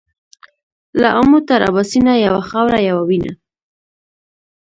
[1.01, 3.31] له امو تر اباسينه يوه خاوره يوه وينه.